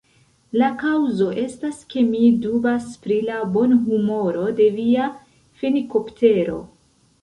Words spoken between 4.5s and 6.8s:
de via fenikoptero.